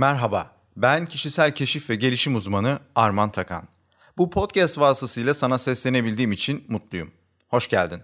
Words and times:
Merhaba, 0.00 0.50
ben 0.76 1.06
kişisel 1.06 1.54
keşif 1.54 1.90
ve 1.90 1.94
gelişim 1.94 2.36
uzmanı 2.36 2.78
Arman 2.94 3.32
Takan. 3.32 3.68
Bu 4.18 4.30
podcast 4.30 4.78
vasıtasıyla 4.78 5.34
sana 5.34 5.58
seslenebildiğim 5.58 6.32
için 6.32 6.64
mutluyum. 6.68 7.10
Hoş 7.48 7.68
geldin. 7.68 8.00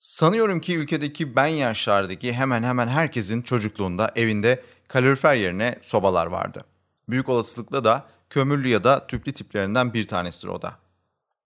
Sanıyorum 0.00 0.60
ki 0.60 0.76
ülkedeki 0.76 1.36
ben 1.36 1.46
yaşlardaki 1.46 2.32
hemen 2.32 2.62
hemen 2.62 2.88
herkesin 2.88 3.42
çocukluğunda 3.42 4.12
evinde 4.16 4.62
kalorifer 4.88 5.34
yerine 5.34 5.78
sobalar 5.82 6.26
vardı. 6.26 6.64
Büyük 7.08 7.28
olasılıkla 7.28 7.84
da 7.84 8.06
kömürlü 8.30 8.68
ya 8.68 8.84
da 8.84 9.06
tüplü 9.06 9.32
tiplerinden 9.32 9.94
bir 9.94 10.08
tanesidir 10.08 10.48
o 10.48 10.62
da. 10.62 10.76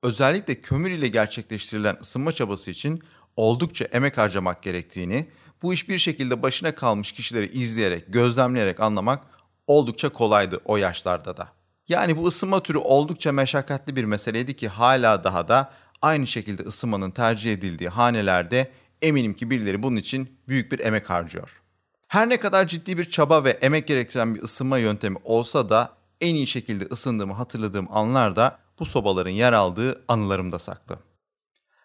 Özellikle 0.03 0.61
kömür 0.61 0.91
ile 0.91 1.09
gerçekleştirilen 1.09 1.97
ısınma 2.01 2.33
çabası 2.33 2.71
için 2.71 3.03
oldukça 3.37 3.85
emek 3.85 4.19
harcamak 4.19 4.63
gerektiğini, 4.63 5.29
bu 5.63 5.75
iş 5.75 5.89
bir 5.89 5.99
şekilde 5.99 6.43
başına 6.43 6.75
kalmış 6.75 7.13
kişileri 7.13 7.49
izleyerek, 7.49 8.05
gözlemleyerek 8.09 8.81
anlamak 8.81 9.25
oldukça 9.67 10.09
kolaydı 10.09 10.61
o 10.65 10.77
yaşlarda 10.77 11.37
da. 11.37 11.49
Yani 11.89 12.17
bu 12.17 12.27
ısınma 12.27 12.63
türü 12.63 12.79
oldukça 12.79 13.33
meşakkatli 13.33 13.97
bir 13.97 14.05
meseleydi 14.05 14.57
ki 14.57 14.69
hala 14.69 15.25
daha 15.25 15.49
da 15.49 15.73
aynı 16.03 16.27
şekilde 16.27 16.63
ısınmanın 16.63 17.11
tercih 17.11 17.53
edildiği 17.53 17.89
hanelerde 17.89 18.71
eminim 19.03 19.35
ki 19.35 19.51
birileri 19.51 19.83
bunun 19.83 19.97
için 19.97 20.39
büyük 20.49 20.73
bir 20.73 20.79
emek 20.79 21.11
harcıyor. 21.11 21.63
Her 22.09 22.29
ne 22.29 22.41
kadar 22.41 22.67
ciddi 22.67 22.99
bir 22.99 23.11
çaba 23.11 23.45
ve 23.45 23.51
emek 23.51 23.87
gerektiren 23.89 24.35
bir 24.35 24.43
ısınma 24.43 24.79
yöntemi 24.79 25.17
olsa 25.25 25.69
da 25.69 25.93
en 26.21 26.35
iyi 26.35 26.47
şekilde 26.47 26.85
ısındığımı 26.85 27.33
hatırladığım 27.33 27.89
anlarda 27.91 28.59
bu 28.79 28.87
sobaların 28.87 29.31
yer 29.31 29.53
aldığı 29.53 30.05
anılarımda 30.09 30.59
saklı. 30.59 30.99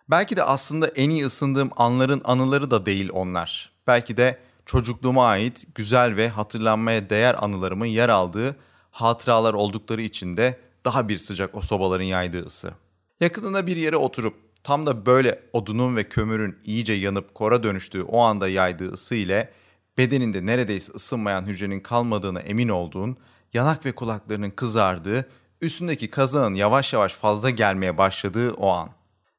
Belki 0.10 0.38
de 0.38 0.44
aslında 0.44 0.88
en 0.88 1.10
iyi 1.10 1.26
ısındığım 1.26 1.72
anların 1.76 2.22
anıları 2.24 2.72
da 2.72 2.86
değil 2.86 3.10
onlar. 3.14 3.72
Belki 3.88 4.18
de 4.18 4.40
çocukluğuma 4.66 5.28
ait 5.28 5.66
güzel 5.76 6.16
ve 6.16 6.30
hatırlanmaya 6.30 7.10
değer 7.10 7.44
anılarımın 7.44 7.86
yer 7.86 8.10
aldığı 8.10 8.56
hatıralar 8.92 9.54
oldukları 9.54 10.02
için 10.02 10.38
de 10.38 10.60
daha 10.86 11.10
bir 11.10 11.18
sıcak 11.18 11.56
o 11.56 11.62
sobaların 11.62 12.04
yaydığı 12.04 12.46
ısı. 12.46 12.74
Yakınında 13.20 13.68
bir 13.68 13.78
yere 13.78 13.98
oturup 13.98 14.36
tam 14.64 14.86
da 14.86 15.06
böyle 15.06 15.40
odunun 15.54 15.96
ve 15.96 16.04
kömürün 16.04 16.58
iyice 16.66 16.94
yanıp 16.94 17.36
kora 17.36 17.64
dönüştüğü 17.64 18.04
o 18.04 18.22
anda 18.22 18.48
yaydığı 18.48 18.94
ısı 18.94 19.16
ile 19.16 19.52
bedeninde 19.98 20.46
neredeyse 20.46 20.94
ısınmayan 20.94 21.44
hücrenin 21.44 21.80
kalmadığına 21.80 22.40
emin 22.40 22.70
olduğun, 22.70 23.18
yanak 23.54 23.86
ve 23.86 23.92
kulaklarının 23.92 24.50
kızardığı, 24.50 25.30
üstündeki 25.62 26.10
kazağın 26.10 26.54
yavaş 26.54 26.94
yavaş 26.94 27.14
fazla 27.14 27.50
gelmeye 27.50 27.98
başladığı 27.98 28.54
o 28.54 28.70
an. 28.70 28.90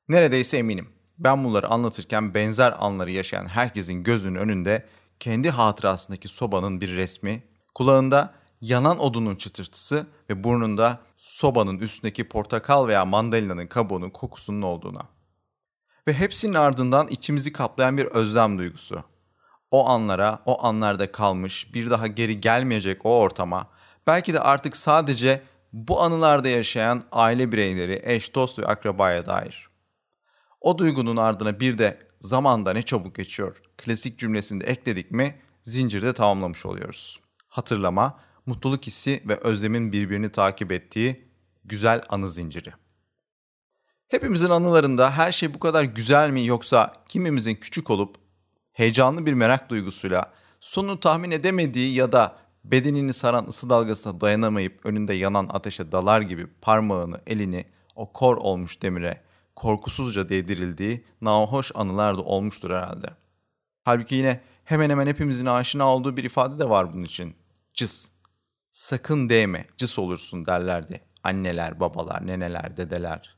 Neredeyse 0.08 0.56
eminim. 0.56 0.88
Ben 1.18 1.44
bunları 1.44 1.68
anlatırken 1.68 2.34
benzer 2.34 2.74
anları 2.78 3.10
yaşayan 3.10 3.46
herkesin 3.46 4.02
gözünün 4.02 4.34
önünde 4.34 4.86
kendi 5.20 5.50
hatırasındaki 5.50 6.28
sobanın 6.28 6.80
bir 6.80 6.96
resmi, 6.96 7.42
kulağında 7.74 8.34
yanan 8.60 8.98
odunun 8.98 9.36
çıtırtısı 9.36 10.06
ve 10.30 10.44
burnunda 10.44 10.98
sobanın 11.16 11.78
üstündeki 11.78 12.28
portakal 12.28 12.88
veya 12.88 13.04
mandalinanın 13.04 13.66
kabuğunun 13.66 14.10
kokusunun 14.10 14.62
olduğuna. 14.62 15.02
Ve 16.08 16.12
hepsinin 16.12 16.54
ardından 16.54 17.08
içimizi 17.08 17.52
kaplayan 17.52 17.98
bir 17.98 18.04
özlem 18.04 18.58
duygusu. 18.58 19.04
O 19.70 19.88
anlara, 19.88 20.42
o 20.46 20.64
anlarda 20.64 21.12
kalmış, 21.12 21.74
bir 21.74 21.90
daha 21.90 22.06
geri 22.06 22.40
gelmeyecek 22.40 23.06
o 23.06 23.18
ortama, 23.18 23.68
belki 24.06 24.34
de 24.34 24.40
artık 24.40 24.76
sadece 24.76 25.42
bu 25.72 26.02
anılarda 26.02 26.48
yaşayan 26.48 27.02
aile 27.12 27.52
bireyleri, 27.52 28.00
eş, 28.04 28.34
dost 28.34 28.58
ve 28.58 28.66
akrabaya 28.66 29.26
dair. 29.26 29.73
O 30.64 30.78
duygunun 30.78 31.16
ardına 31.16 31.60
bir 31.60 31.78
de 31.78 31.98
zamanda 32.20 32.72
ne 32.72 32.82
çabuk 32.82 33.14
geçiyor 33.14 33.62
klasik 33.76 34.18
cümlesinde 34.18 34.64
ekledik 34.64 35.10
mi 35.10 35.34
zincirde 35.64 36.12
tamamlamış 36.12 36.66
oluyoruz. 36.66 37.20
Hatırlama, 37.48 38.20
mutluluk 38.46 38.86
hissi 38.86 39.22
ve 39.28 39.36
özlemin 39.36 39.92
birbirini 39.92 40.28
takip 40.32 40.72
ettiği 40.72 41.28
güzel 41.64 42.02
anı 42.08 42.28
zinciri. 42.28 42.72
Hepimizin 44.08 44.50
anılarında 44.50 45.10
her 45.10 45.32
şey 45.32 45.54
bu 45.54 45.58
kadar 45.58 45.84
güzel 45.84 46.30
mi 46.30 46.46
yoksa 46.46 46.92
kimimizin 47.08 47.54
küçük 47.54 47.90
olup 47.90 48.16
heyecanlı 48.72 49.26
bir 49.26 49.32
merak 49.32 49.70
duygusuyla 49.70 50.32
sonunu 50.60 51.00
tahmin 51.00 51.30
edemediği 51.30 51.94
ya 51.94 52.12
da 52.12 52.36
bedenini 52.64 53.12
saran 53.12 53.46
ısı 53.46 53.70
dalgasına 53.70 54.20
dayanamayıp 54.20 54.86
önünde 54.86 55.14
yanan 55.14 55.48
ateşe 55.52 55.92
dalar 55.92 56.20
gibi 56.20 56.46
parmağını, 56.46 57.20
elini 57.26 57.64
o 57.96 58.12
kor 58.12 58.36
olmuş 58.36 58.82
demire 58.82 59.24
korkusuzca 59.56 60.28
değdirildiği 60.28 61.04
nahoş 61.20 61.72
anılar 61.74 62.18
da 62.18 62.22
olmuştur 62.22 62.70
herhalde. 62.70 63.10
Halbuki 63.84 64.14
yine 64.14 64.40
hemen 64.64 64.90
hemen 64.90 65.06
hepimizin 65.06 65.46
aşina 65.46 65.94
olduğu 65.94 66.16
bir 66.16 66.24
ifade 66.24 66.58
de 66.58 66.68
var 66.68 66.92
bunun 66.92 67.04
için. 67.04 67.36
Cız. 67.74 68.12
Sakın 68.72 69.28
değme, 69.28 69.66
cız 69.76 69.98
olursun 69.98 70.46
derlerdi. 70.46 71.00
Anneler, 71.22 71.80
babalar, 71.80 72.26
neneler, 72.26 72.76
dedeler. 72.76 73.36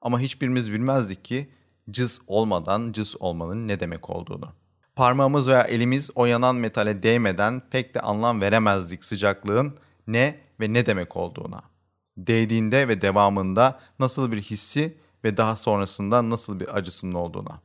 Ama 0.00 0.20
hiçbirimiz 0.20 0.72
bilmezdik 0.72 1.24
ki 1.24 1.50
cız 1.90 2.20
olmadan 2.26 2.92
cız 2.92 3.16
olmanın 3.20 3.68
ne 3.68 3.80
demek 3.80 4.10
olduğunu. 4.10 4.52
Parmağımız 4.96 5.48
veya 5.48 5.62
elimiz 5.62 6.10
o 6.14 6.26
yanan 6.26 6.56
metale 6.56 7.02
değmeden 7.02 7.62
pek 7.70 7.94
de 7.94 8.00
anlam 8.00 8.40
veremezdik 8.40 9.04
sıcaklığın 9.04 9.76
ne 10.06 10.38
ve 10.60 10.72
ne 10.72 10.86
demek 10.86 11.16
olduğuna. 11.16 11.62
Değdiğinde 12.16 12.88
ve 12.88 13.00
devamında 13.00 13.80
nasıl 13.98 14.32
bir 14.32 14.42
hissi 14.42 14.98
ve 15.24 15.36
daha 15.36 15.56
sonrasında 15.56 16.30
nasıl 16.30 16.60
bir 16.60 16.76
acısının 16.76 17.14
olduğuna. 17.14 17.60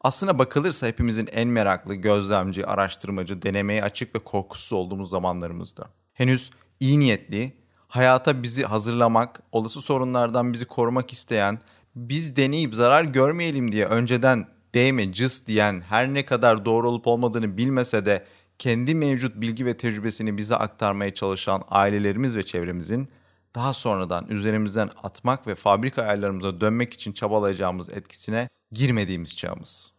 Aslına 0.00 0.38
bakılırsa 0.38 0.86
hepimizin 0.86 1.28
en 1.32 1.48
meraklı, 1.48 1.94
gözlemci, 1.94 2.66
araştırmacı, 2.66 3.42
denemeye 3.42 3.82
açık 3.82 4.14
ve 4.14 4.18
korkusuz 4.18 4.72
olduğumuz 4.72 5.10
zamanlarımızda. 5.10 5.86
Henüz 6.14 6.50
iyi 6.80 7.00
niyetli, 7.00 7.56
hayata 7.88 8.42
bizi 8.42 8.64
hazırlamak, 8.64 9.42
olası 9.52 9.80
sorunlardan 9.80 10.52
bizi 10.52 10.64
korumak 10.64 11.12
isteyen, 11.12 11.58
biz 11.96 12.36
deneyip 12.36 12.74
zarar 12.74 13.04
görmeyelim 13.04 13.72
diye 13.72 13.86
önceden 13.86 14.48
değme 14.74 15.12
cız 15.12 15.46
diyen 15.46 15.80
her 15.80 16.14
ne 16.14 16.24
kadar 16.24 16.64
doğru 16.64 16.88
olup 16.88 17.06
olmadığını 17.06 17.56
bilmese 17.56 18.06
de 18.06 18.24
kendi 18.58 18.94
mevcut 18.94 19.40
bilgi 19.40 19.66
ve 19.66 19.76
tecrübesini 19.76 20.38
bize 20.38 20.56
aktarmaya 20.56 21.14
çalışan 21.14 21.62
ailelerimiz 21.68 22.36
ve 22.36 22.46
çevremizin 22.46 23.08
daha 23.56 23.74
sonradan 23.74 24.26
üzerimizden 24.26 24.90
atmak 25.02 25.46
ve 25.46 25.54
fabrika 25.54 26.02
ayarlarımıza 26.02 26.60
dönmek 26.60 26.94
için 26.94 27.12
çabalayacağımız 27.12 27.88
etkisine 27.88 28.48
girmediğimiz 28.72 29.36
çağımız. 29.36 29.92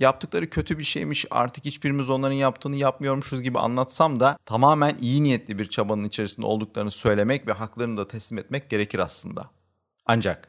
Yaptıkları 0.00 0.50
kötü 0.50 0.78
bir 0.78 0.84
şeymiş 0.84 1.26
artık 1.30 1.64
hiçbirimiz 1.64 2.10
onların 2.10 2.34
yaptığını 2.34 2.76
yapmıyormuşuz 2.76 3.42
gibi 3.42 3.58
anlatsam 3.58 4.20
da 4.20 4.38
tamamen 4.44 4.96
iyi 5.00 5.22
niyetli 5.22 5.58
bir 5.58 5.70
çabanın 5.70 6.04
içerisinde 6.04 6.46
olduklarını 6.46 6.90
söylemek 6.90 7.46
ve 7.46 7.52
haklarını 7.52 7.96
da 7.96 8.08
teslim 8.08 8.38
etmek 8.38 8.70
gerekir 8.70 8.98
aslında. 8.98 9.50
Ancak 10.06 10.48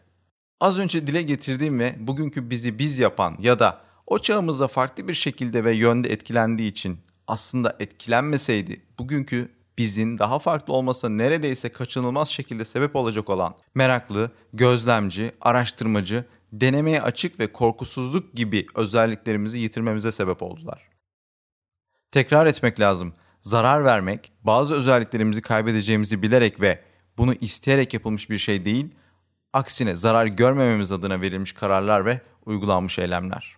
az 0.59 0.77
önce 0.77 1.07
dile 1.07 1.21
getirdiğim 1.21 1.79
ve 1.79 1.95
bugünkü 1.99 2.49
bizi 2.49 2.79
biz 2.79 2.99
yapan 2.99 3.35
ya 3.39 3.59
da 3.59 3.81
o 4.07 4.19
çağımızda 4.19 4.67
farklı 4.67 5.07
bir 5.07 5.13
şekilde 5.13 5.63
ve 5.63 5.75
yönde 5.75 6.09
etkilendiği 6.09 6.71
için 6.71 6.99
aslında 7.27 7.75
etkilenmeseydi 7.79 8.81
bugünkü 8.99 9.51
bizin 9.77 10.17
daha 10.17 10.39
farklı 10.39 10.73
olmasına 10.73 11.15
neredeyse 11.15 11.69
kaçınılmaz 11.69 12.29
şekilde 12.29 12.65
sebep 12.65 12.95
olacak 12.95 13.29
olan 13.29 13.55
meraklı, 13.75 14.31
gözlemci, 14.53 15.31
araştırmacı, 15.41 16.25
denemeye 16.53 17.01
açık 17.01 17.39
ve 17.39 17.51
korkusuzluk 17.51 18.33
gibi 18.33 18.67
özelliklerimizi 18.75 19.57
yitirmemize 19.57 20.11
sebep 20.11 20.43
oldular. 20.43 20.87
Tekrar 22.11 22.45
etmek 22.45 22.79
lazım. 22.79 23.13
Zarar 23.41 23.85
vermek, 23.85 24.31
bazı 24.43 24.73
özelliklerimizi 24.73 25.41
kaybedeceğimizi 25.41 26.21
bilerek 26.21 26.61
ve 26.61 26.81
bunu 27.17 27.33
isteyerek 27.33 27.93
yapılmış 27.93 28.29
bir 28.29 28.37
şey 28.37 28.65
değil, 28.65 28.95
aksine 29.53 29.95
zarar 29.95 30.25
görmememiz 30.25 30.91
adına 30.91 31.21
verilmiş 31.21 31.53
kararlar 31.53 32.05
ve 32.05 32.21
uygulanmış 32.45 32.99
eylemler. 32.99 33.57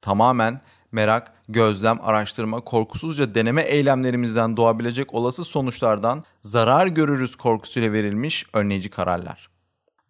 Tamamen 0.00 0.60
merak, 0.92 1.32
gözlem, 1.48 1.98
araştırma, 2.02 2.60
korkusuzca 2.60 3.34
deneme 3.34 3.62
eylemlerimizden 3.62 4.56
doğabilecek 4.56 5.14
olası 5.14 5.44
sonuçlardan 5.44 6.24
zarar 6.42 6.86
görürüz 6.86 7.36
korkusuyla 7.36 7.92
verilmiş 7.92 8.46
önleyici 8.52 8.90
kararlar. 8.90 9.50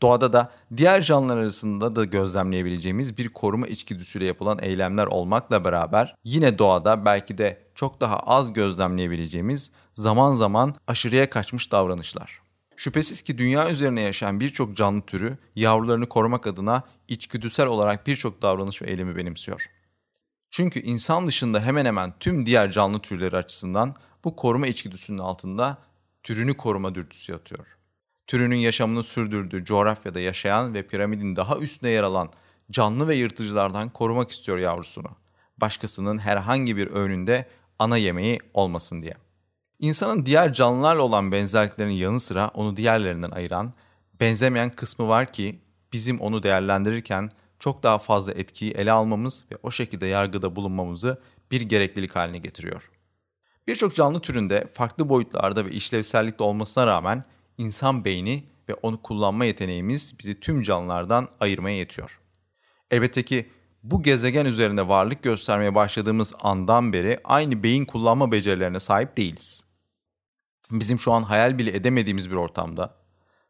Doğada 0.03 0.33
da 0.33 0.53
diğer 0.77 1.03
canlılar 1.03 1.37
arasında 1.37 1.97
da 1.97 2.05
gözlemleyebileceğimiz 2.05 3.19
bir 3.19 3.29
koruma 3.29 3.67
içgüdüsüyle 3.67 4.25
yapılan 4.25 4.59
eylemler 4.63 5.07
olmakla 5.07 5.65
beraber 5.65 6.15
yine 6.25 6.59
doğada 6.59 7.05
belki 7.05 7.39
de 7.39 7.63
çok 7.75 8.01
daha 8.01 8.17
az 8.17 8.53
gözlemleyebileceğimiz 8.53 9.73
zaman 9.95 10.33
zaman 10.33 10.75
aşırıya 10.87 11.31
kaçmış 11.31 11.73
davranışlar. 11.73 12.41
Şüphesiz 12.77 13.23
ki 13.23 13.39
dünya 13.39 13.71
üzerine 13.71 14.01
yaşayan 14.01 14.41
birçok 14.41 14.77
canlı 14.77 15.03
türü 15.03 15.39
yavrularını 15.57 16.09
korumak 16.09 16.47
adına 16.47 16.83
içgüdüsel 17.09 17.67
olarak 17.67 18.07
birçok 18.07 18.43
davranış 18.43 18.83
ve 18.83 18.91
eylemi 18.91 19.17
benimsiyor. 19.17 19.71
Çünkü 20.61 20.81
insan 20.81 21.27
dışında 21.27 21.61
hemen 21.63 21.85
hemen 21.85 22.13
tüm 22.21 22.47
diğer 22.47 22.71
canlı 22.71 22.99
türleri 22.99 23.37
açısından 23.37 23.95
bu 24.25 24.37
koruma 24.37 24.67
içgüdüsünün 24.67 25.19
altında 25.19 25.79
türünü 26.23 26.57
koruma 26.57 26.95
dürtüsü 26.95 27.33
yatıyor. 27.33 27.67
Türünün 28.27 28.57
yaşamını 28.57 29.03
sürdürdüğü 29.03 29.65
coğrafyada 29.65 30.21
yaşayan 30.21 30.75
ve 30.75 30.87
piramidin 30.87 31.37
daha 31.37 31.57
üstünde 31.57 31.91
yer 31.91 32.03
alan 32.03 32.31
canlı 32.71 33.09
ve 33.09 33.17
yırtıcılardan 33.17 33.89
korumak 33.89 34.31
istiyor 34.31 34.59
yavrusunu. 34.59 35.09
Başkasının 35.59 36.19
herhangi 36.19 36.77
bir 36.77 36.91
öğününde 36.91 37.49
ana 37.79 37.97
yemeği 37.97 38.39
olmasın 38.55 39.03
diye. 39.03 39.15
İnsanın 39.79 40.27
diğer 40.27 40.53
canlılarla 40.53 41.03
olan 41.03 41.33
benzerliklerinin 41.33 41.95
yanı 41.95 42.21
sıra 42.21 42.49
onu 42.55 42.77
diğerlerinden 42.77 43.31
ayıran, 43.31 43.73
benzemeyen 44.21 44.71
kısmı 44.71 45.09
var 45.09 45.33
ki 45.33 45.61
bizim 45.93 46.21
onu 46.21 46.43
değerlendirirken 46.43 47.31
çok 47.61 47.83
daha 47.83 47.99
fazla 47.99 48.33
etkiyi 48.33 48.73
ele 48.73 48.93
almamız 48.93 49.45
ve 49.53 49.57
o 49.63 49.71
şekilde 49.71 50.07
yargıda 50.07 50.57
bulunmamızı 50.57 51.21
bir 51.51 51.61
gereklilik 51.61 52.17
haline 52.17 52.39
getiriyor. 52.39 52.91
Birçok 53.67 53.95
canlı 53.95 54.21
türünde 54.21 54.69
farklı 54.75 55.09
boyutlarda 55.09 55.67
ve 55.67 55.71
işlevsellikte 55.71 56.45
olmasına 56.45 56.87
rağmen 56.87 57.25
insan 57.59 58.05
beyni 58.05 58.45
ve 58.69 58.75
onu 58.75 59.03
kullanma 59.03 59.45
yeteneğimiz 59.45 60.19
bizi 60.19 60.41
tüm 60.41 60.63
canlılardan 60.63 61.29
ayırmaya 61.41 61.77
yetiyor. 61.77 62.21
Elbette 62.91 63.23
ki 63.23 63.51
bu 63.83 64.03
gezegen 64.03 64.45
üzerinde 64.45 64.89
varlık 64.89 65.23
göstermeye 65.23 65.75
başladığımız 65.75 66.35
andan 66.41 66.93
beri 66.93 67.21
aynı 67.25 67.63
beyin 67.63 67.85
kullanma 67.85 68.33
becerilerine 68.33 68.81
sahip 68.81 69.17
değiliz. 69.17 69.65
Bizim 70.71 70.99
şu 70.99 71.13
an 71.13 71.23
hayal 71.23 71.59
bile 71.59 71.77
edemediğimiz 71.77 72.31
bir 72.31 72.37
ortamda, 72.37 72.95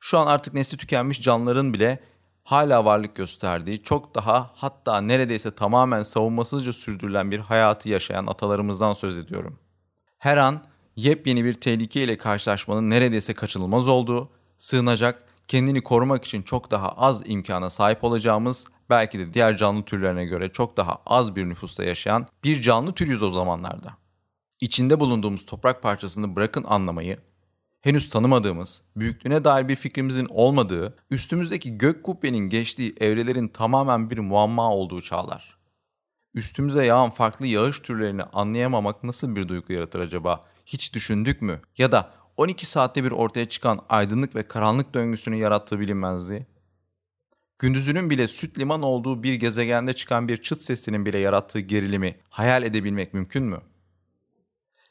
şu 0.00 0.18
an 0.18 0.26
artık 0.26 0.54
nesli 0.54 0.78
tükenmiş 0.78 1.22
canlıların 1.22 1.74
bile 1.74 2.00
hala 2.44 2.84
varlık 2.84 3.14
gösterdiği, 3.14 3.82
çok 3.82 4.14
daha 4.14 4.50
hatta 4.54 5.00
neredeyse 5.00 5.54
tamamen 5.54 6.02
savunmasızca 6.02 6.72
sürdürülen 6.72 7.30
bir 7.30 7.38
hayatı 7.38 7.88
yaşayan 7.88 8.26
atalarımızdan 8.26 8.92
söz 8.92 9.18
ediyorum. 9.18 9.58
Her 10.18 10.36
an 10.36 10.60
yepyeni 10.96 11.44
bir 11.44 11.54
tehlike 11.54 12.02
ile 12.02 12.18
karşılaşmanın 12.18 12.90
neredeyse 12.90 13.34
kaçınılmaz 13.34 13.88
olduğu, 13.88 14.30
sığınacak, 14.58 15.24
kendini 15.48 15.82
korumak 15.82 16.24
için 16.24 16.42
çok 16.42 16.70
daha 16.70 16.88
az 16.88 17.22
imkana 17.26 17.70
sahip 17.70 18.04
olacağımız, 18.04 18.66
belki 18.90 19.18
de 19.18 19.34
diğer 19.34 19.56
canlı 19.56 19.82
türlerine 19.82 20.24
göre 20.24 20.48
çok 20.52 20.76
daha 20.76 20.98
az 21.06 21.36
bir 21.36 21.48
nüfusta 21.48 21.84
yaşayan 21.84 22.26
bir 22.44 22.62
canlı 22.62 22.92
türüyüz 22.92 23.22
o 23.22 23.30
zamanlarda. 23.30 23.96
İçinde 24.60 25.00
bulunduğumuz 25.00 25.46
toprak 25.46 25.82
parçasını 25.82 26.36
bırakın 26.36 26.64
anlamayı, 26.68 27.18
henüz 27.80 28.10
tanımadığımız, 28.10 28.82
büyüklüğüne 28.96 29.44
dair 29.44 29.68
bir 29.68 29.76
fikrimizin 29.76 30.26
olmadığı, 30.30 30.96
üstümüzdeki 31.10 31.78
gök 31.78 32.02
kubbenin 32.02 32.50
geçtiği 32.50 32.94
evrelerin 33.00 33.48
tamamen 33.48 34.10
bir 34.10 34.18
muamma 34.18 34.74
olduğu 34.74 35.02
çağlar. 35.02 35.58
Üstümüze 36.34 36.84
yağan 36.84 37.10
farklı 37.10 37.46
yağış 37.46 37.78
türlerini 37.78 38.22
anlayamamak 38.22 39.04
nasıl 39.04 39.36
bir 39.36 39.48
duygu 39.48 39.72
yaratır 39.72 40.00
acaba? 40.00 40.46
Hiç 40.66 40.94
düşündük 40.94 41.42
mü? 41.42 41.60
Ya 41.78 41.92
da 41.92 42.10
12 42.36 42.66
saatte 42.66 43.04
bir 43.04 43.10
ortaya 43.10 43.48
çıkan 43.48 43.80
aydınlık 43.88 44.34
ve 44.34 44.42
karanlık 44.42 44.94
döngüsünü 44.94 45.36
yarattığı 45.36 45.80
bilinmezliği? 45.80 46.46
Gündüzünün 47.58 48.10
bile 48.10 48.28
süt 48.28 48.58
liman 48.58 48.82
olduğu 48.82 49.22
bir 49.22 49.34
gezegende 49.34 49.92
çıkan 49.92 50.28
bir 50.28 50.42
çıt 50.42 50.60
sesinin 50.60 51.06
bile 51.06 51.18
yarattığı 51.18 51.60
gerilimi 51.60 52.16
hayal 52.28 52.62
edebilmek 52.62 53.14
mümkün 53.14 53.42
mü? 53.42 53.60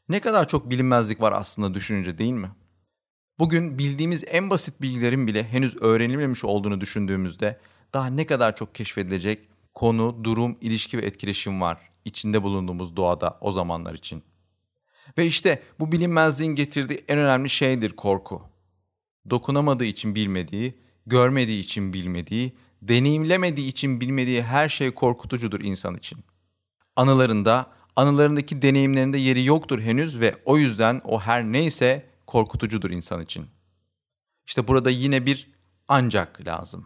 Ne 0.09 0.19
kadar 0.19 0.47
çok 0.47 0.69
bilinmezlik 0.69 1.21
var 1.21 1.31
aslında 1.31 1.73
düşününce 1.73 2.17
değil 2.17 2.33
mi? 2.33 2.51
Bugün 3.39 3.77
bildiğimiz 3.77 4.23
en 4.27 4.49
basit 4.49 4.81
bilgilerin 4.81 5.27
bile 5.27 5.43
henüz 5.43 5.81
öğrenilmemiş 5.81 6.43
olduğunu 6.43 6.81
düşündüğümüzde 6.81 7.59
daha 7.93 8.07
ne 8.07 8.25
kadar 8.25 8.55
çok 8.55 8.75
keşfedilecek 8.75 9.39
konu, 9.73 10.23
durum, 10.23 10.57
ilişki 10.61 10.97
ve 10.97 11.05
etkileşim 11.05 11.61
var 11.61 11.77
içinde 12.05 12.43
bulunduğumuz 12.43 12.95
doğada 12.95 13.37
o 13.41 13.51
zamanlar 13.51 13.93
için. 13.93 14.23
Ve 15.17 15.25
işte 15.25 15.63
bu 15.79 15.91
bilinmezliğin 15.91 16.55
getirdiği 16.55 17.03
en 17.07 17.17
önemli 17.17 17.49
şeydir 17.49 17.91
korku. 17.91 18.41
Dokunamadığı 19.29 19.85
için 19.85 20.15
bilmediği, 20.15 20.73
görmediği 21.05 21.63
için 21.63 21.93
bilmediği, 21.93 22.53
deneyimlemediği 22.81 23.67
için 23.67 24.01
bilmediği 24.01 24.43
her 24.43 24.69
şey 24.69 24.91
korkutucudur 24.91 25.61
insan 25.61 25.95
için. 25.95 26.19
Anılarında, 26.95 27.67
anılarındaki 27.95 28.61
deneyimlerinde 28.61 29.17
yeri 29.17 29.45
yoktur 29.45 29.81
henüz 29.81 30.19
ve 30.19 30.35
o 30.45 30.57
yüzden 30.57 31.01
o 31.03 31.19
her 31.19 31.43
neyse 31.43 32.09
korkutucudur 32.29 32.89
insan 32.89 33.21
için. 33.21 33.47
İşte 34.47 34.67
burada 34.67 34.89
yine 34.89 35.25
bir 35.25 35.51
ancak 35.87 36.45
lazım. 36.47 36.85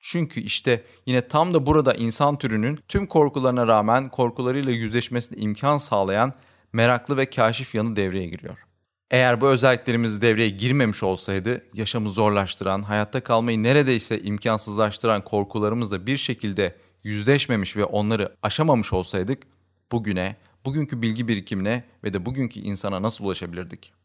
Çünkü 0.00 0.40
işte 0.40 0.84
yine 1.06 1.28
tam 1.28 1.54
da 1.54 1.66
burada 1.66 1.94
insan 1.94 2.38
türünün 2.38 2.78
tüm 2.88 3.06
korkularına 3.06 3.66
rağmen 3.66 4.08
korkularıyla 4.08 4.72
yüzleşmesine 4.72 5.40
imkan 5.40 5.78
sağlayan 5.78 6.32
meraklı 6.72 7.16
ve 7.16 7.30
kaşif 7.30 7.74
yanı 7.74 7.96
devreye 7.96 8.26
giriyor. 8.26 8.58
Eğer 9.10 9.40
bu 9.40 9.48
özelliklerimiz 9.48 10.22
devreye 10.22 10.48
girmemiş 10.48 11.02
olsaydı 11.02 11.64
yaşamı 11.74 12.10
zorlaştıran, 12.10 12.82
hayatta 12.82 13.22
kalmayı 13.22 13.62
neredeyse 13.62 14.22
imkansızlaştıran 14.22 15.24
korkularımızla 15.24 16.06
bir 16.06 16.16
şekilde 16.16 16.76
yüzleşmemiş 17.04 17.76
ve 17.76 17.84
onları 17.84 18.36
aşamamış 18.42 18.92
olsaydık 18.92 19.42
bugüne, 19.92 20.36
bugünkü 20.64 21.02
bilgi 21.02 21.28
birikimine 21.28 21.84
ve 22.04 22.12
de 22.12 22.26
bugünkü 22.26 22.60
insana 22.60 23.02
nasıl 23.02 23.24
ulaşabilirdik? 23.24 23.95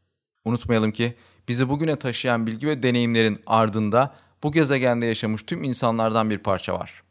Unutmayalım 0.46 0.92
ki 0.92 1.16
bizi 1.48 1.70
bugüne 1.70 1.96
taşıyan 1.96 2.48
bilgi 2.48 2.68
ve 2.68 2.84
deneyimlerin 2.84 3.38
ardında 3.46 4.16
bu 4.44 4.52
gezegende 4.52 5.06
yaşamış 5.06 5.44
tüm 5.44 5.64
insanlardan 5.64 6.30
bir 6.30 6.38
parça 6.38 6.74
var. 6.74 7.04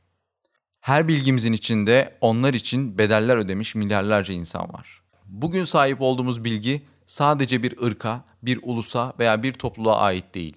Her 0.80 1.08
bilgimizin 1.08 1.52
içinde 1.52 2.18
onlar 2.20 2.54
için 2.54 2.98
bedeller 2.98 3.36
ödemiş 3.36 3.74
milyarlarca 3.74 4.34
insan 4.34 4.72
var. 4.72 5.02
Bugün 5.26 5.64
sahip 5.64 6.00
olduğumuz 6.00 6.44
bilgi 6.44 6.82
sadece 7.06 7.62
bir 7.62 7.82
ırka, 7.82 8.24
bir 8.42 8.60
ulusa 8.62 9.12
veya 9.18 9.42
bir 9.42 9.52
topluluğa 9.52 9.98
ait 9.98 10.34
değil. 10.34 10.56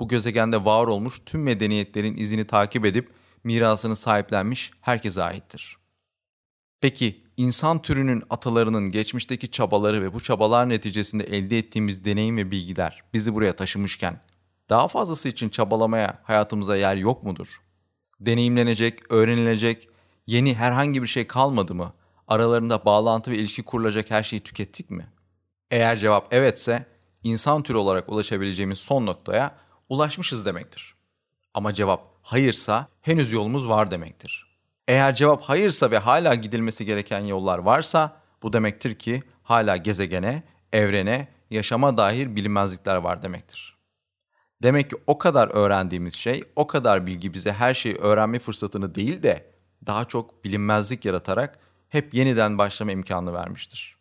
Bu 0.00 0.08
gezegende 0.08 0.64
var 0.64 0.86
olmuş 0.86 1.22
tüm 1.26 1.42
medeniyetlerin 1.42 2.16
izini 2.16 2.46
takip 2.46 2.84
edip 2.84 3.10
mirasını 3.44 3.96
sahiplenmiş 3.96 4.70
herkese 4.80 5.22
aittir. 5.22 5.76
Peki 6.80 7.23
insan 7.36 7.82
türünün 7.82 8.22
atalarının 8.30 8.90
geçmişteki 8.90 9.50
çabaları 9.50 10.02
ve 10.02 10.14
bu 10.14 10.20
çabalar 10.20 10.68
neticesinde 10.68 11.24
elde 11.24 11.58
ettiğimiz 11.58 12.04
deneyim 12.04 12.36
ve 12.36 12.50
bilgiler 12.50 13.02
bizi 13.12 13.34
buraya 13.34 13.56
taşımışken 13.56 14.20
daha 14.70 14.88
fazlası 14.88 15.28
için 15.28 15.48
çabalamaya 15.48 16.18
hayatımıza 16.22 16.76
yer 16.76 16.96
yok 16.96 17.22
mudur? 17.22 17.60
Deneyimlenecek, 18.20 19.12
öğrenilecek 19.12 19.88
yeni 20.26 20.54
herhangi 20.54 21.02
bir 21.02 21.06
şey 21.08 21.26
kalmadı 21.26 21.74
mı? 21.74 21.92
Aralarında 22.28 22.84
bağlantı 22.84 23.30
ve 23.30 23.36
ilişki 23.36 23.62
kurulacak 23.62 24.10
her 24.10 24.22
şeyi 24.22 24.42
tükettik 24.42 24.90
mi? 24.90 25.06
Eğer 25.70 25.96
cevap 25.96 26.34
evetse, 26.34 26.86
insan 27.22 27.62
türü 27.62 27.76
olarak 27.76 28.12
ulaşabileceğimiz 28.12 28.78
son 28.78 29.06
noktaya 29.06 29.54
ulaşmışız 29.88 30.46
demektir. 30.46 30.94
Ama 31.54 31.72
cevap 31.72 32.18
hayırsa 32.22 32.88
henüz 33.00 33.32
yolumuz 33.32 33.68
var 33.68 33.90
demektir. 33.90 34.53
Eğer 34.88 35.14
cevap 35.14 35.42
hayırsa 35.42 35.90
ve 35.90 35.98
hala 35.98 36.34
gidilmesi 36.34 36.84
gereken 36.84 37.20
yollar 37.20 37.58
varsa 37.58 38.20
bu 38.42 38.52
demektir 38.52 38.94
ki 38.94 39.22
hala 39.42 39.76
gezegene, 39.76 40.42
evrene, 40.72 41.28
yaşama 41.50 41.96
dair 41.96 42.36
bilinmezlikler 42.36 42.96
var 42.96 43.22
demektir. 43.22 43.78
Demek 44.62 44.90
ki 44.90 44.96
o 45.06 45.18
kadar 45.18 45.48
öğrendiğimiz 45.48 46.14
şey, 46.14 46.44
o 46.56 46.66
kadar 46.66 47.06
bilgi 47.06 47.34
bize 47.34 47.52
her 47.52 47.74
şeyi 47.74 47.96
öğrenme 47.96 48.38
fırsatını 48.38 48.94
değil 48.94 49.22
de 49.22 49.50
daha 49.86 50.04
çok 50.04 50.44
bilinmezlik 50.44 51.04
yaratarak 51.04 51.58
hep 51.88 52.14
yeniden 52.14 52.58
başlama 52.58 52.92
imkanı 52.92 53.32
vermiştir. 53.32 53.96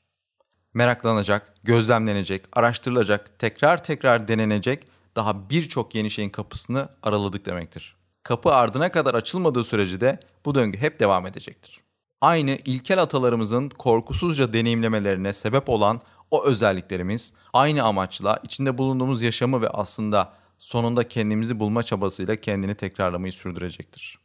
Meraklanacak, 0.73 1.53
gözlemlenecek, 1.63 2.45
araştırılacak, 2.53 3.39
tekrar 3.39 3.83
tekrar 3.83 4.27
denenecek 4.27 4.87
daha 5.15 5.49
birçok 5.49 5.95
yeni 5.95 6.11
şeyin 6.11 6.29
kapısını 6.29 6.89
araladık 7.03 7.45
demektir. 7.45 7.95
Kapı 8.23 8.53
ardına 8.53 8.91
kadar 8.91 9.13
açılmadığı 9.13 9.63
sürece 9.63 10.01
de 10.01 10.19
bu 10.45 10.55
döngü 10.55 10.77
hep 10.77 10.99
devam 10.99 11.25
edecektir. 11.25 11.81
Aynı 12.21 12.57
ilkel 12.65 13.01
atalarımızın 13.01 13.69
korkusuzca 13.69 14.53
deneyimlemelerine 14.53 15.33
sebep 15.33 15.69
olan 15.69 16.01
o 16.31 16.43
özelliklerimiz 16.45 17.33
aynı 17.53 17.83
amaçla 17.83 18.39
içinde 18.43 18.77
bulunduğumuz 18.77 19.21
yaşamı 19.21 19.61
ve 19.61 19.69
aslında 19.69 20.33
sonunda 20.57 21.07
kendimizi 21.07 21.59
bulma 21.59 21.83
çabasıyla 21.83 22.35
kendini 22.35 22.75
tekrarlamayı 22.75 23.33
sürdürecektir. 23.33 24.19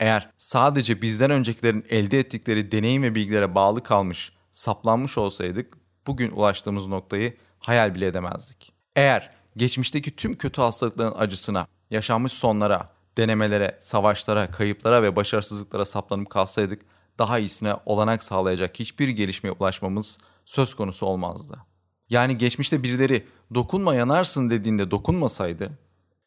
Eğer 0.00 0.30
sadece 0.38 1.02
bizden 1.02 1.30
öncekilerin 1.30 1.86
elde 1.90 2.18
ettikleri 2.18 2.72
deneyim 2.72 3.02
ve 3.02 3.14
bilgilere 3.14 3.54
bağlı 3.54 3.82
kalmış, 3.82 4.32
saplanmış 4.52 5.18
olsaydık 5.18 5.78
bugün 6.06 6.30
ulaştığımız 6.30 6.86
noktayı 6.86 7.36
hayal 7.58 7.94
bile 7.94 8.06
edemezdik. 8.06 8.72
Eğer 8.96 9.30
geçmişteki 9.56 10.16
tüm 10.16 10.36
kötü 10.36 10.60
hastalıkların 10.60 11.14
acısına, 11.18 11.66
yaşanmış 11.94 12.32
sonlara, 12.32 12.90
denemelere, 13.16 13.78
savaşlara, 13.80 14.50
kayıplara 14.50 15.02
ve 15.02 15.16
başarısızlıklara 15.16 15.84
saplanıp 15.84 16.30
kalsaydık 16.30 16.82
daha 17.18 17.38
iyisine 17.38 17.74
olanak 17.86 18.22
sağlayacak 18.22 18.80
hiçbir 18.80 19.08
gelişmeye 19.08 19.52
ulaşmamız 19.52 20.18
söz 20.44 20.74
konusu 20.74 21.06
olmazdı. 21.06 21.58
Yani 22.08 22.38
geçmişte 22.38 22.82
birileri 22.82 23.26
dokunma 23.54 23.94
yanarsın 23.94 24.50
dediğinde 24.50 24.90
dokunmasaydı, 24.90 25.78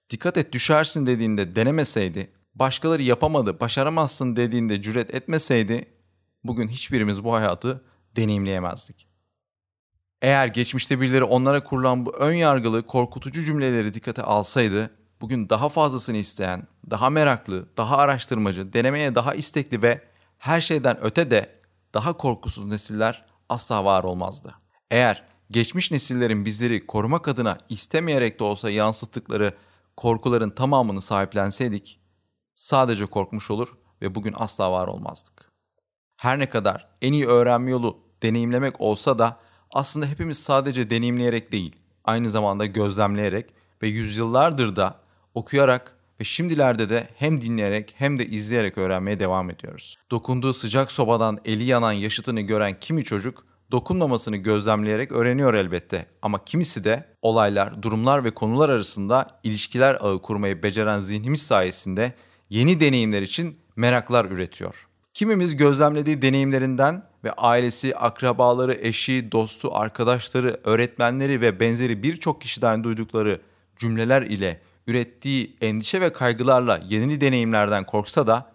dikkat 0.09 0.37
et 0.37 0.53
düşersin 0.53 1.07
dediğinde 1.07 1.55
denemeseydi, 1.55 2.31
başkaları 2.55 3.01
yapamadı, 3.01 3.59
başaramazsın 3.59 4.35
dediğinde 4.35 4.81
cüret 4.81 5.15
etmeseydi 5.15 5.85
bugün 6.43 6.67
hiçbirimiz 6.67 7.23
bu 7.23 7.33
hayatı 7.33 7.83
deneyimleyemezdik. 8.15 9.07
Eğer 10.21 10.47
geçmişte 10.47 11.01
birileri 11.01 11.23
onlara 11.23 11.63
kurulan 11.63 12.05
bu 12.05 12.15
ön 12.15 12.33
yargılı, 12.33 12.85
korkutucu 12.85 13.43
cümleleri 13.43 13.93
dikkate 13.93 14.21
alsaydı, 14.21 14.96
bugün 15.21 15.49
daha 15.49 15.69
fazlasını 15.69 16.17
isteyen, 16.17 16.67
daha 16.89 17.09
meraklı, 17.09 17.67
daha 17.77 17.97
araştırmacı, 17.97 18.73
denemeye 18.73 19.15
daha 19.15 19.33
istekli 19.33 19.81
ve 19.81 20.01
her 20.37 20.61
şeyden 20.61 20.97
öte 21.01 21.31
de 21.31 21.59
daha 21.93 22.13
korkusuz 22.17 22.65
nesiller 22.65 23.25
asla 23.49 23.85
var 23.85 24.03
olmazdı. 24.03 24.55
Eğer 24.91 25.23
geçmiş 25.51 25.91
nesillerin 25.91 26.45
bizleri 26.45 26.87
korumak 26.87 27.27
adına 27.27 27.57
istemeyerek 27.69 28.39
de 28.39 28.43
olsa 28.43 28.69
yansıttıkları 28.69 29.57
korkuların 29.97 30.49
tamamını 30.49 31.01
sahiplenseydik 31.01 31.99
sadece 32.55 33.05
korkmuş 33.05 33.51
olur 33.51 33.77
ve 34.01 34.15
bugün 34.15 34.33
asla 34.37 34.71
var 34.71 34.87
olmazdık. 34.87 35.51
Her 36.17 36.39
ne 36.39 36.49
kadar 36.49 36.89
en 37.01 37.13
iyi 37.13 37.27
öğrenme 37.27 37.71
yolu 37.71 37.99
deneyimlemek 38.23 38.81
olsa 38.81 39.19
da 39.19 39.39
aslında 39.71 40.05
hepimiz 40.05 40.37
sadece 40.37 40.89
deneyimleyerek 40.89 41.51
değil, 41.51 41.75
aynı 42.03 42.29
zamanda 42.29 42.65
gözlemleyerek 42.65 43.53
ve 43.81 43.87
yüzyıllardır 43.87 44.75
da 44.75 45.06
okuyarak 45.37 45.95
ve 46.19 46.23
şimdilerde 46.23 46.89
de 46.89 47.07
hem 47.15 47.41
dinleyerek 47.41 47.93
hem 47.97 48.19
de 48.19 48.25
izleyerek 48.25 48.77
öğrenmeye 48.77 49.19
devam 49.19 49.49
ediyoruz. 49.49 49.95
Dokunduğu 50.11 50.53
sıcak 50.53 50.91
sobadan 50.91 51.39
eli 51.45 51.63
yanan 51.63 51.91
yaşıtını 51.91 52.41
gören 52.41 52.79
kimi 52.79 53.03
çocuk 53.03 53.45
dokunmamasını 53.71 54.37
gözlemleyerek 54.37 55.11
öğreniyor 55.11 55.53
elbette. 55.53 56.05
Ama 56.21 56.45
kimisi 56.45 56.83
de 56.83 57.05
olaylar, 57.21 57.83
durumlar 57.83 58.23
ve 58.23 58.31
konular 58.31 58.69
arasında 58.69 59.39
ilişkiler 59.43 59.97
ağı 60.01 60.21
kurmayı 60.21 60.63
beceren 60.63 60.99
zihnimiz 60.99 61.41
sayesinde 61.41 62.13
yeni 62.49 62.79
deneyimler 62.79 63.21
için 63.21 63.57
meraklar 63.75 64.25
üretiyor. 64.25 64.87
Kimimiz 65.13 65.55
gözlemlediği 65.55 66.21
deneyimlerinden 66.21 67.03
ve 67.23 67.31
ailesi, 67.31 67.95
akrabaları, 67.95 68.73
eşi, 68.73 69.31
dostu, 69.31 69.75
arkadaşları, 69.75 70.59
öğretmenleri 70.63 71.41
ve 71.41 71.59
benzeri 71.59 72.03
birçok 72.03 72.41
kişiden 72.41 72.83
duydukları 72.83 73.41
cümleler 73.77 74.21
ile 74.21 74.61
ürettiği 74.87 75.57
endişe 75.61 76.01
ve 76.01 76.13
kaygılarla 76.13 76.81
yeni 76.89 77.21
deneyimlerden 77.21 77.85
korksa 77.85 78.27
da 78.27 78.51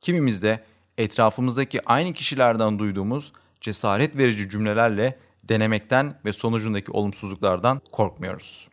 kimimiz 0.00 0.42
de 0.42 0.64
etrafımızdaki 0.98 1.88
aynı 1.88 2.12
kişilerden 2.12 2.78
duyduğumuz 2.78 3.32
cesaret 3.60 4.16
verici 4.16 4.50
cümlelerle 4.50 5.18
denemekten 5.44 6.20
ve 6.24 6.32
sonucundaki 6.32 6.92
olumsuzluklardan 6.92 7.80
korkmuyoruz. 7.92 8.68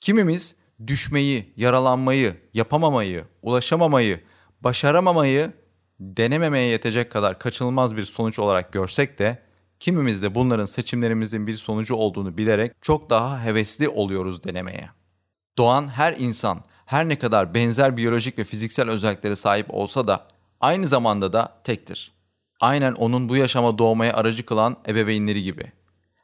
Kimimiz 0.00 0.56
düşmeyi, 0.86 1.52
yaralanmayı, 1.56 2.36
yapamamayı, 2.54 3.24
ulaşamamayı, 3.42 4.20
başaramamayı 4.60 5.52
denememeye 6.00 6.68
yetecek 6.68 7.12
kadar 7.12 7.38
kaçınılmaz 7.38 7.96
bir 7.96 8.04
sonuç 8.04 8.38
olarak 8.38 8.72
görsek 8.72 9.18
de 9.18 9.42
kimimiz 9.80 10.22
de 10.22 10.34
bunların 10.34 10.64
seçimlerimizin 10.64 11.46
bir 11.46 11.54
sonucu 11.54 11.94
olduğunu 11.94 12.38
bilerek 12.38 12.72
çok 12.82 13.10
daha 13.10 13.44
hevesli 13.44 13.88
oluyoruz 13.88 14.44
denemeye. 14.44 14.95
Doğan 15.58 15.88
her 15.88 16.14
insan 16.18 16.64
her 16.86 17.08
ne 17.08 17.18
kadar 17.18 17.54
benzer 17.54 17.96
biyolojik 17.96 18.38
ve 18.38 18.44
fiziksel 18.44 18.90
özelliklere 18.90 19.36
sahip 19.36 19.66
olsa 19.74 20.06
da 20.06 20.26
aynı 20.60 20.88
zamanda 20.88 21.32
da 21.32 21.60
tektir. 21.64 22.12
Aynen 22.60 22.92
onun 22.92 23.28
bu 23.28 23.36
yaşama 23.36 23.78
doğmaya 23.78 24.14
aracı 24.14 24.46
kılan 24.46 24.76
ebeveynleri 24.88 25.42
gibi. 25.42 25.72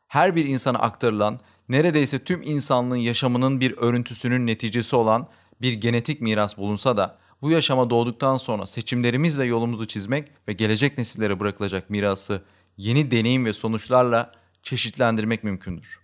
Her 0.09 0.37
bir 0.37 0.47
insana 0.47 0.79
aktarılan, 0.79 1.41
neredeyse 1.69 2.25
tüm 2.25 2.43
insanlığın 2.43 2.97
yaşamının 2.97 3.61
bir 3.61 3.77
örüntüsünün 3.77 4.47
neticesi 4.47 4.97
olan 4.97 5.27
bir 5.61 5.73
genetik 5.73 6.21
miras 6.21 6.57
bulunsa 6.57 6.97
da 6.97 7.19
bu 7.43 7.51
yaşama 7.51 7.91
doğduktan 7.91 8.37
sonra 8.37 8.67
seçimlerimizle 8.67 9.45
yolumuzu 9.45 9.87
çizmek 9.87 10.29
ve 10.49 10.53
gelecek 10.53 10.99
nesillere 10.99 11.41
bırakılacak 11.41 11.91
mirası 11.91 12.43
yeni 12.77 13.11
deneyim 13.11 13.45
ve 13.45 13.53
sonuçlarla 13.53 14.33
çeşitlendirmek 14.63 15.45
mümkündür. 15.45 16.01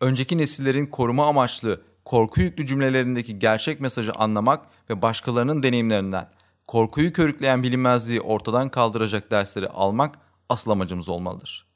Önceki 0.00 0.38
nesillerin 0.38 0.86
koruma 0.86 1.26
amaçlı 1.26 1.80
korku 2.04 2.40
yüklü 2.40 2.66
cümlelerindeki 2.66 3.38
gerçek 3.38 3.80
mesajı 3.80 4.12
anlamak 4.12 4.66
ve 4.90 5.02
başkalarının 5.02 5.62
deneyimlerinden 5.62 6.30
korkuyu 6.68 7.12
körükleyen 7.12 7.62
bilinmezliği 7.62 8.20
ortadan 8.20 8.68
kaldıracak 8.68 9.30
dersleri 9.30 9.68
almak 9.68 10.18
asıl 10.48 10.70
amacımız 10.70 11.08
olmalıdır. 11.08 11.66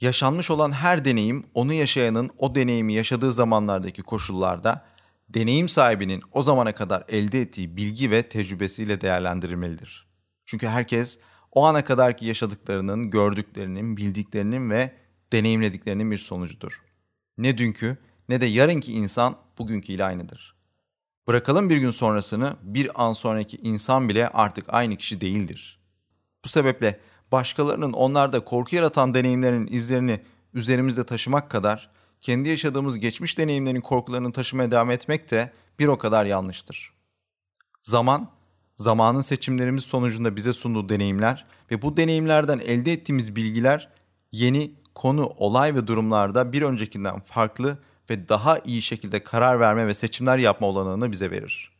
Yaşanmış 0.00 0.50
olan 0.50 0.72
her 0.72 1.04
deneyim 1.04 1.46
onu 1.54 1.72
yaşayanın 1.72 2.30
o 2.38 2.54
deneyimi 2.54 2.94
yaşadığı 2.94 3.32
zamanlardaki 3.32 4.02
koşullarda 4.02 4.84
deneyim 5.28 5.68
sahibinin 5.68 6.22
o 6.32 6.42
zamana 6.42 6.72
kadar 6.72 7.04
elde 7.08 7.40
ettiği 7.40 7.76
bilgi 7.76 8.10
ve 8.10 8.22
tecrübesiyle 8.22 9.00
değerlendirilmelidir. 9.00 10.06
Çünkü 10.44 10.66
herkes 10.66 11.18
o 11.52 11.64
ana 11.66 11.84
kadarki 11.84 12.26
yaşadıklarının, 12.26 13.10
gördüklerinin, 13.10 13.96
bildiklerinin 13.96 14.70
ve 14.70 14.94
deneyimlediklerinin 15.32 16.10
bir 16.10 16.18
sonucudur. 16.18 16.82
Ne 17.38 17.58
dünkü 17.58 17.96
ne 18.28 18.40
de 18.40 18.46
yarınki 18.46 18.92
insan 18.92 19.36
bugünkü 19.58 19.92
ile 19.92 20.04
aynıdır. 20.04 20.54
Bırakalım 21.28 21.70
bir 21.70 21.76
gün 21.76 21.90
sonrasını, 21.90 22.56
bir 22.62 23.04
an 23.04 23.12
sonraki 23.12 23.56
insan 23.56 24.08
bile 24.08 24.28
artık 24.28 24.64
aynı 24.68 24.96
kişi 24.96 25.20
değildir. 25.20 25.80
Bu 26.44 26.48
sebeple 26.48 27.00
başkalarının 27.32 27.92
onlarda 27.92 28.40
korku 28.40 28.76
yaratan 28.76 29.14
deneyimlerinin 29.14 29.66
izlerini 29.66 30.20
üzerimizde 30.54 31.06
taşımak 31.06 31.50
kadar 31.50 31.90
kendi 32.20 32.48
yaşadığımız 32.48 32.98
geçmiş 32.98 33.38
deneyimlerin 33.38 33.80
korkularını 33.80 34.32
taşımaya 34.32 34.70
devam 34.70 34.90
etmek 34.90 35.30
de 35.30 35.52
bir 35.78 35.86
o 35.86 35.98
kadar 35.98 36.24
yanlıştır. 36.24 36.92
Zaman, 37.82 38.30
zamanın 38.76 39.20
seçimlerimiz 39.20 39.84
sonucunda 39.84 40.36
bize 40.36 40.52
sunduğu 40.52 40.88
deneyimler 40.88 41.46
ve 41.70 41.82
bu 41.82 41.96
deneyimlerden 41.96 42.58
elde 42.58 42.92
ettiğimiz 42.92 43.36
bilgiler 43.36 43.88
yeni 44.32 44.74
konu, 44.94 45.26
olay 45.26 45.74
ve 45.74 45.86
durumlarda 45.86 46.52
bir 46.52 46.62
öncekinden 46.62 47.20
farklı 47.20 47.78
ve 48.10 48.28
daha 48.28 48.58
iyi 48.58 48.82
şekilde 48.82 49.22
karar 49.22 49.60
verme 49.60 49.86
ve 49.86 49.94
seçimler 49.94 50.38
yapma 50.38 50.66
olanağını 50.66 51.12
bize 51.12 51.30
verir. 51.30 51.70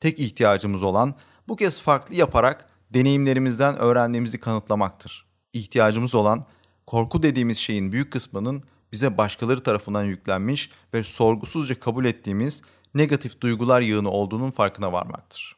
Tek 0.00 0.18
ihtiyacımız 0.18 0.82
olan 0.82 1.14
bu 1.48 1.56
kez 1.56 1.80
farklı 1.80 2.14
yaparak 2.14 2.68
deneyimlerimizden 2.90 3.76
öğrendiğimizi 3.76 4.40
kanıtlamaktır. 4.40 5.26
İhtiyacımız 5.52 6.14
olan 6.14 6.44
korku 6.86 7.22
dediğimiz 7.22 7.58
şeyin 7.58 7.92
büyük 7.92 8.12
kısmının 8.12 8.62
bize 8.92 9.18
başkaları 9.18 9.62
tarafından 9.62 10.04
yüklenmiş 10.04 10.70
ve 10.94 11.04
sorgusuzca 11.04 11.80
kabul 11.80 12.04
ettiğimiz 12.04 12.62
negatif 12.94 13.40
duygular 13.40 13.80
yığını 13.80 14.10
olduğunun 14.10 14.50
farkına 14.50 14.92
varmaktır. 14.92 15.56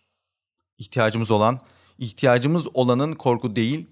İhtiyacımız 0.78 1.30
olan, 1.30 1.60
ihtiyacımız 1.98 2.66
olanın 2.74 3.12
korku 3.12 3.56
değil, 3.56 3.86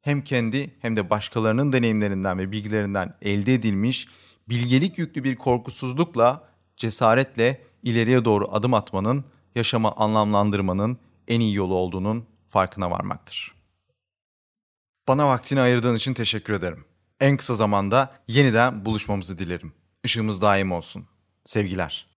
hem 0.00 0.24
kendi 0.24 0.74
hem 0.80 0.96
de 0.96 1.10
başkalarının 1.10 1.72
deneyimlerinden 1.72 2.38
ve 2.38 2.52
bilgilerinden 2.52 3.14
elde 3.22 3.54
edilmiş 3.54 4.08
bilgelik 4.48 4.98
yüklü 4.98 5.24
bir 5.24 5.36
korkusuzlukla, 5.36 6.48
cesaretle 6.76 7.64
ileriye 7.82 8.24
doğru 8.24 8.46
adım 8.52 8.74
atmanın, 8.74 9.24
yaşama 9.54 9.92
anlamlandırmanın 9.96 10.98
en 11.28 11.40
iyi 11.40 11.54
yolu 11.54 11.74
olduğunun 11.74 12.26
farkına 12.50 12.90
varmaktır. 12.90 13.54
Bana 15.08 15.28
vaktini 15.28 15.60
ayırdığın 15.60 15.96
için 15.96 16.14
teşekkür 16.14 16.52
ederim. 16.52 16.84
En 17.20 17.36
kısa 17.36 17.54
zamanda 17.54 18.12
yeniden 18.28 18.84
buluşmamızı 18.84 19.38
dilerim. 19.38 19.72
Işığımız 20.04 20.42
daim 20.42 20.72
olsun. 20.72 21.06
Sevgiler. 21.44 22.07